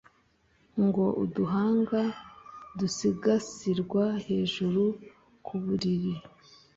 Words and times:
ngo 0.85 1.05
uduhanga 1.23 2.01
dugisasirwa 2.77 4.05
hejuru 4.25 4.83
kubulili 5.45 6.13